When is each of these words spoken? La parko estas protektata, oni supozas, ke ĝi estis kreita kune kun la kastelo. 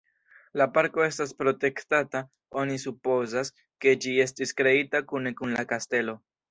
La 0.61 0.65
parko 0.77 1.03
estas 1.07 1.33
protektata, 1.41 2.23
oni 2.63 2.81
supozas, 2.87 3.55
ke 3.85 3.97
ĝi 4.05 4.19
estis 4.29 4.59
kreita 4.63 5.07
kune 5.13 5.39
kun 5.43 5.59
la 5.61 5.71
kastelo. 5.75 6.23